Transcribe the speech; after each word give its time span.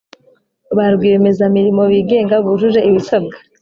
ba 0.75 0.85
rwiyemezamirimo 0.93 1.81
bigenga 1.91 2.35
bujuje 2.45 2.79
ibisabwa 2.89 3.35